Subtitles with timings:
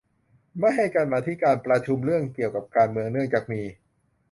[0.59, 3.61] ไม่ให้กรรมาธิการประชุมเรื่องเกี่ยวกับการเมืองเนื่องจากมี